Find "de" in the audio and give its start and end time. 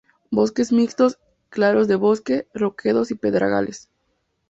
1.87-1.95